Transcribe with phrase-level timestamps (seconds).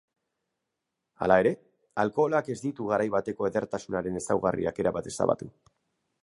[1.25, 1.51] Hala ere,
[2.03, 5.51] alkoholak ez ditu garai bateko edertasunaren ezaugarriak erabat ezabatu.